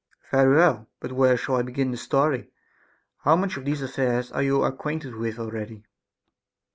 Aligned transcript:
Caph. 0.19 0.31
Very 0.31 0.55
well; 0.55 0.87
but 0.99 1.11
where 1.11 1.37
shall 1.37 1.57
I 1.57 1.61
begin 1.61 1.91
the 1.91 1.97
story? 1.97 2.49
How 3.19 3.35
much 3.35 3.55
of 3.55 3.65
these 3.65 3.83
affairs 3.83 4.31
are 4.31 4.41
you 4.41 4.63
acquainted 4.63 5.13
with 5.13 5.37
already 5.37 5.85